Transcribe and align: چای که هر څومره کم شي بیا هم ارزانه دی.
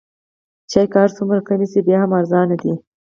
چای 0.71 0.87
که 0.91 0.97
هر 1.03 1.09
څومره 1.17 1.39
کم 1.47 1.61
شي 1.71 1.79
بیا 1.87 1.97
هم 2.01 2.11
ارزانه 2.19 2.55
دی. 2.61 2.73